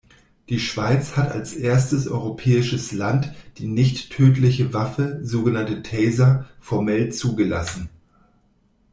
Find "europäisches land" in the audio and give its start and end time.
2.07-3.31